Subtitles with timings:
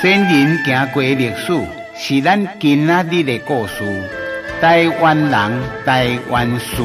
[0.00, 1.52] 先人行过历史，
[1.96, 3.84] 是咱今仔日的故事。
[4.60, 6.82] 台湾人，台湾事，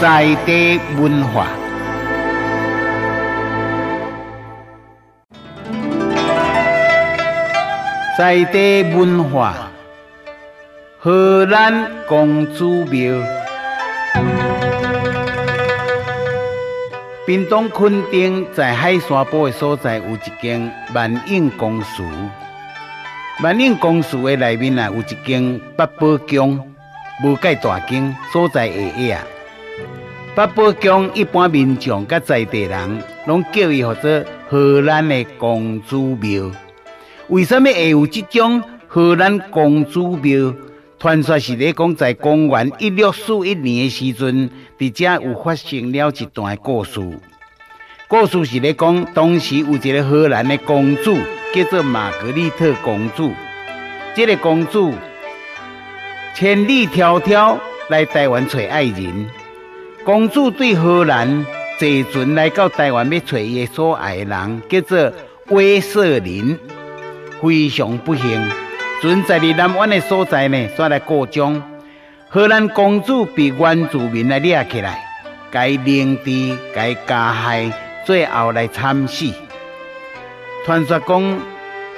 [0.00, 1.46] 在地文化。
[8.18, 9.70] 在地文化，
[10.98, 13.14] 荷兰公主庙。
[17.26, 22.02] 屏东垦丁在海山堡的所在，有一间万应公祠。
[23.42, 26.58] 万应公祠的内面啊，有一间八宝宫，
[27.22, 29.26] 无介大宫，所在下野啊。
[30.34, 36.50] 八宝宫一般民众甲在地人，拢叫伊叫做荷兰的公主庙。
[37.28, 40.54] 为什么会有这种荷兰公主庙？
[40.98, 46.98] 传说是咧讲，在公元一六四一年的时阵，伫遮有发生了一段故事。
[48.08, 51.18] 故事是咧讲，当时有一个荷兰的公主，
[51.54, 53.30] 叫做玛格丽特公主。
[54.14, 54.94] 这个公主
[56.34, 57.58] 千里迢迢
[57.90, 59.26] 来台湾找爱人。
[60.02, 61.44] 公主对荷兰
[61.78, 65.12] 坐船来到台湾要找伊的所爱的人，叫做
[65.48, 66.58] 威瑟林。
[67.42, 68.48] 非常不幸，
[69.02, 71.69] 船在离南湾的所在呢，煞来过江。
[72.32, 75.02] 荷兰公主被原住民来抓起来，
[75.50, 77.72] 该领地该加害，
[78.06, 79.26] 最后来惨死。
[80.64, 81.40] 传说讲，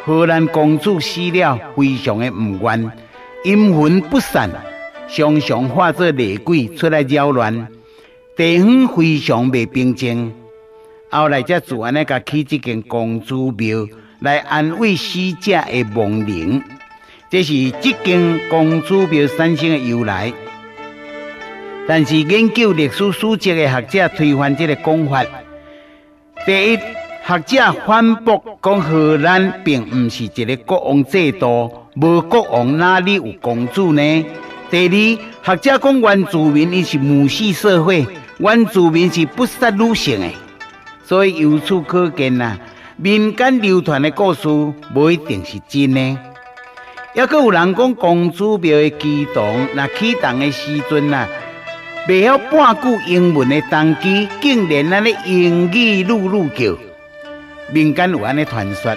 [0.06, 2.90] 荷兰公主死了，非常的唔愿，
[3.44, 4.48] 阴魂不散，
[5.06, 7.68] 常常化作厉鬼出来扰乱，
[8.34, 10.32] 地方非常未平静。
[11.10, 13.86] 后来才自然的甲起这间公主庙。
[14.20, 16.62] 来安慰死者的亡灵，
[17.32, 20.30] 这是这间公主庙产生的由来。
[21.88, 25.24] 但是研究历史书籍的学者推翻这个讲法。
[26.44, 26.76] 第一，
[27.26, 34.26] 学者反驳讲荷兰并不是一个国王制度，无国王哪里有公主呢？
[34.70, 34.86] 第
[35.42, 38.06] 二，学者讲原住民是母系社会，
[38.40, 40.28] 原住民是不杀女性的，
[41.02, 42.58] 所以由此可见呐。
[42.98, 44.42] 民间流传的故事
[44.92, 46.18] 不一定是真的，
[47.14, 51.28] 还阁有人讲公主庙的乩童，那启动的时阵呐，
[52.08, 56.74] 未晓半句英文的当机，竟然安尼英语噜噜叫。
[57.70, 58.96] 民间有安尼传说，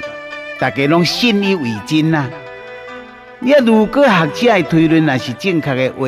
[0.57, 2.29] 大家拢信以为真呐。
[3.39, 6.07] 你如果学者的推论那是正确的话，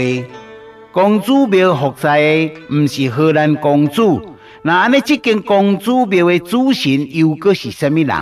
[0.93, 4.33] 公主庙服在的唔是荷兰公主。
[4.61, 8.15] 那安尼，这间公主庙的主神又阁是甚么人？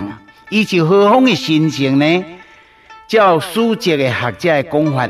[0.50, 2.24] 伊是何方的神圣呢？
[3.08, 5.08] 照书籍的学者的讲法，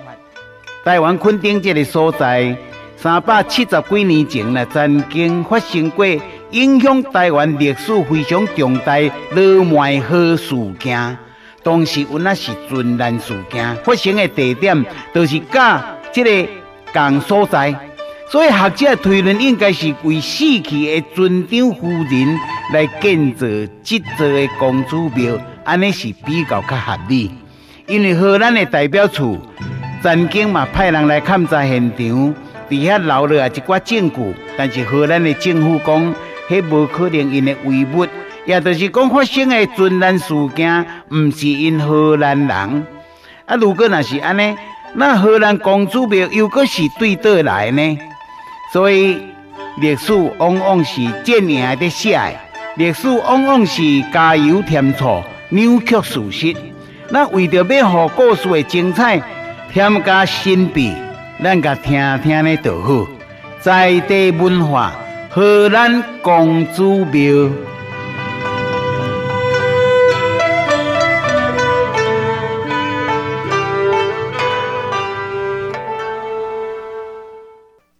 [0.85, 2.55] 台湾垦丁这个所在，
[2.95, 6.07] 三百七十几年前呢，曾经发生过
[6.51, 8.99] 影响台湾历史非常重大
[9.33, 11.17] 落麦河事件。
[11.63, 14.85] 当时有那是殉难事件发生的地点，
[15.15, 15.83] 就是甲
[16.13, 16.53] 这个
[16.93, 17.75] 共所在。
[18.29, 22.39] 所以学者推论，应该是为死去的尊长夫人
[22.75, 23.47] 来建造
[23.83, 27.31] 这座的公主庙，安尼是比较较合理。
[27.87, 29.39] 因为荷兰的代表处
[30.03, 32.35] 曾经嘛派人来勘察现场，
[32.69, 36.15] 底下留了一寡证据，但是荷兰的政府讲，
[36.49, 38.05] 迄无可能因的遗物，
[38.45, 42.49] 也就是讲发生的船难事件，唔是因荷兰人。
[42.49, 44.57] 啊，如果那是安尼，
[44.95, 47.99] 那荷兰公主庙又阁是对倒来呢？
[48.73, 49.17] 所以
[49.81, 52.33] 历史往往是这样的写的，
[52.75, 53.83] 历史往往是
[54.13, 56.57] 加油添醋、扭曲事实。
[57.09, 59.23] 那为着要让故事的精彩
[59.73, 60.95] 添加神秘，
[61.43, 63.07] 咱甲听听的就好。
[63.61, 64.93] 在地文化，
[65.31, 67.51] 荷兰公主庙。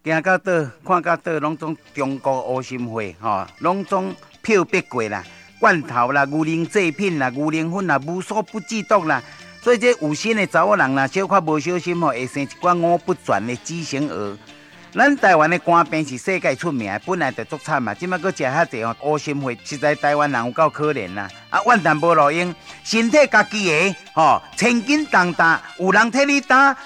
[0.05, 0.53] 行到倒，
[0.87, 5.25] 看到倒，拢总中国乌心会吼，拢总漂白过啦，
[5.59, 9.23] 罐头啦、牛奶制品啦、牛奶粉啦，无所不记录啦。
[9.63, 14.37] 所以这有心的查某人啦，小可无小心吼，会生一寡五不全的畸形儿。
[14.93, 21.29] 咱台湾的肝病是世界出名，本来就足惨嘛，今麦阁食遐济哦，乌心会实在台湾人有够可怜啦。
[21.51, 22.55] 啊，万旦无路用，
[22.85, 26.77] 身体家己的吼，千斤重担，有人替你担，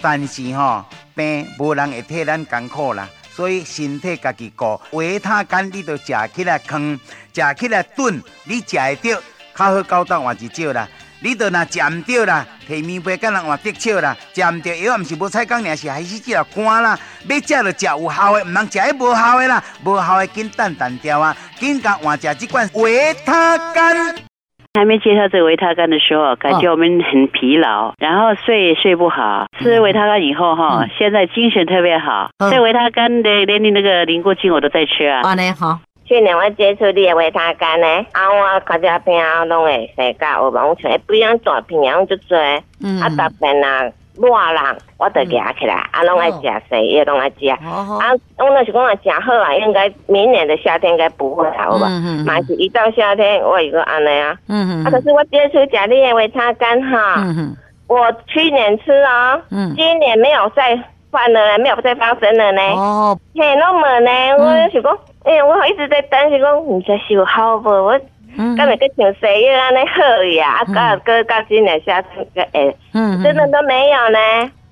[0.00, 0.84] 但是吼。
[1.14, 6.98] 病无人会替咱艰苦啦，所以身体家己顾，维他干你都食起来囥，
[7.32, 9.20] 食起来炖，你食会到，
[9.54, 10.88] 较好高档换一少啦。
[11.20, 16.98] 你都若食唔着啦，摕棉被甲人换得笑啦，食唔着药，毋是无菜讲，尔是害死只肝啦。
[17.28, 24.27] 要食就食有效的，毋通食迄无效的啦，无效的紧等等掉啊，紧甲换食即款维他干。
[24.74, 29.46] 还没介绍这个维他干的时候，感觉我们很疲劳，然后睡也睡不好。
[29.58, 32.30] 吃维他干以后哈，现在精神特别好。
[32.50, 35.22] 这维他干的连你那个凝固剂我都在吃啊。
[35.22, 35.80] 啊，你，好。
[36.06, 42.38] 去年我接触你的维他干呢，啊，我看这片啊，拢会生甲有毛虫，不一样大平样就做。
[42.82, 43.00] 嗯。
[43.00, 43.82] 啊，大平啊。
[44.20, 47.48] 热人，我就夹起来，啊，拢爱食生，也拢爱食。
[47.48, 51.86] 啊，我那是讲啊，食好啊，应该明年的夏天应该不会好吧？
[51.88, 54.36] 嗯是一到夏天，我一个安尼啊。
[54.48, 54.84] 嗯嗯。
[54.84, 57.14] 啊，可是我接触食你的维他干哈。
[57.18, 57.56] 嗯哼。
[57.86, 59.40] 我去年吃啊。
[59.50, 59.74] 嗯。
[59.76, 60.78] 今年没有再
[61.10, 62.62] 犯了，没有再发生了呢。
[62.74, 63.18] 哦。
[63.34, 67.68] 嘿，那么呢，我是讲，哎，我一直在担心讲，唔知是好不？
[67.70, 68.00] 我。
[68.38, 74.18] 嗯，刚才个像西药安尼好呀，啊，个个今年夏天个哎，嗯，真的都没有呢。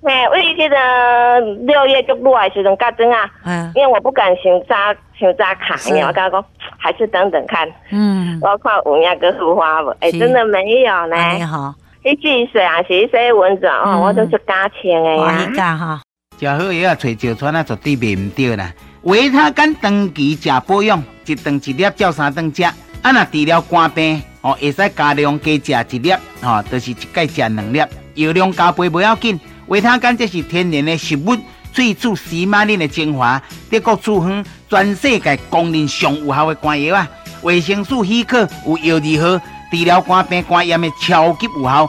[0.03, 6.45] 嘿，我记得六月就录来时阵，嘎真啊，嗯，因为我不敢想扎想扎卡，因为我刚刚讲
[6.79, 9.91] 还是等等看，嗯，我看有影个复发不？
[9.99, 11.17] 哎，真的没有呢。
[11.35, 11.75] 你好，
[12.05, 15.37] 一季水啊，是些蚊子哦，我都是加钱的呀。
[15.41, 16.01] 你加哈，
[16.39, 18.73] 食好药啊，找石川啊，绝对卖唔掉啦。
[19.03, 22.63] 维他干长期食保养，一顿一粒照三顿食。
[23.07, 27.81] 啊，那治疗肝病哦，会使加量加食一粒哦，就是一盖食两粒。
[28.15, 29.39] 药量加倍不要紧，
[29.69, 31.37] 维他干这是天然的食物，
[31.73, 37.09] 萃取西马林的精华，德国处方全世界公认上有效的肝药啊。
[37.43, 41.89] 维生素 C 克有药二号，治疗肝病肝炎的超级有效。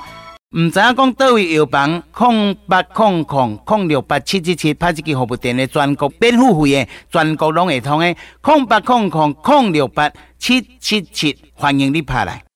[0.58, 12.47] 唔知影讲倒位药房，空八空空空六八七七七，拍一支服务电的全国免付费的，全国拢会通的，空八空空空六八七七七，欢迎你拍来。